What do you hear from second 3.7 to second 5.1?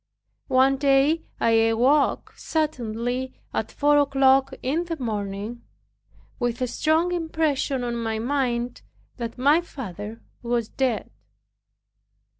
four o'clock in the